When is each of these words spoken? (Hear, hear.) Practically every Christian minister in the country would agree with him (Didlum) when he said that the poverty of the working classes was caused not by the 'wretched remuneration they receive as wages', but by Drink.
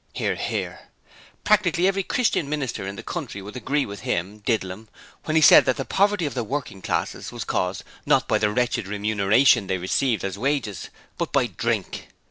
(Hear, 0.13 0.33
hear.) 0.33 0.89
Practically 1.43 1.87
every 1.87 2.01
Christian 2.01 2.49
minister 2.49 2.87
in 2.87 2.95
the 2.95 3.03
country 3.03 3.39
would 3.39 3.55
agree 3.55 3.85
with 3.85 3.99
him 3.99 4.39
(Didlum) 4.39 4.87
when 5.25 5.35
he 5.35 5.43
said 5.43 5.65
that 5.65 5.77
the 5.77 5.85
poverty 5.85 6.25
of 6.25 6.33
the 6.33 6.43
working 6.43 6.81
classes 6.81 7.31
was 7.31 7.43
caused 7.43 7.83
not 8.03 8.27
by 8.27 8.39
the 8.39 8.49
'wretched 8.49 8.87
remuneration 8.87 9.67
they 9.67 9.77
receive 9.77 10.23
as 10.23 10.39
wages', 10.39 10.89
but 11.19 11.31
by 11.31 11.45
Drink. 11.45 12.07